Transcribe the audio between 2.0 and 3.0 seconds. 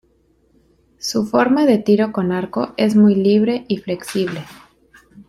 con arco es